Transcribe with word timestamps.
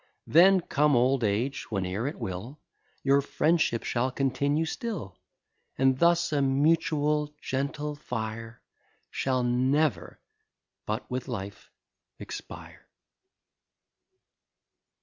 Then 0.25 0.61
come 0.61 0.95
old 0.95 1.23
age 1.23 1.67
whene'er 1.69 2.07
it 2.07 2.17
will, 2.17 2.59
Your 3.03 3.21
friendship 3.21 3.83
shall 3.83 4.09
continue 4.09 4.65
still: 4.65 5.15
And 5.77 5.99
thus 5.99 6.33
a 6.33 6.41
mutual 6.41 7.35
gentle 7.39 7.93
fire 7.93 8.63
Shall 9.11 9.43
never 9.43 10.19
but 10.87 11.07
with 11.11 11.27
life 11.27 11.69
expire. 12.17 12.87